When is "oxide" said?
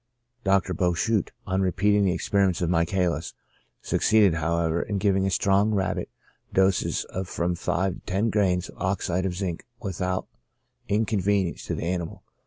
8.81-9.27